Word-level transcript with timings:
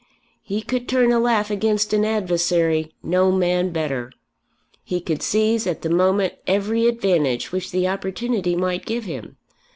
He 0.41 0.63
could 0.63 0.89
turn 0.89 1.11
a 1.11 1.19
laugh 1.19 1.51
against 1.51 1.93
an 1.93 2.03
adversary; 2.05 2.91
no 3.03 3.31
man 3.31 3.69
better. 3.71 4.11
He 4.83 4.99
could 4.99 5.21
seize, 5.21 5.67
at 5.67 5.83
the 5.83 5.91
moment, 5.91 6.33
every 6.47 6.87
advantage 6.87 7.51
which 7.51 7.69
the 7.69 7.87
opportunity 7.87 8.55
might 8.55 8.87
give 8.87 9.03
him. 9.03 9.37